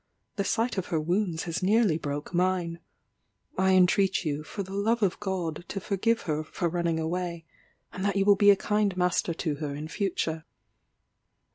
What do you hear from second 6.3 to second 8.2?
for running away, and that